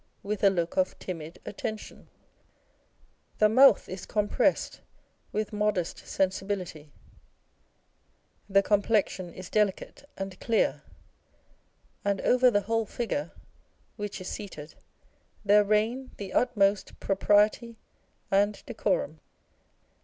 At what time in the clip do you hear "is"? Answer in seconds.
3.87-4.07, 9.31-9.47, 14.19-14.27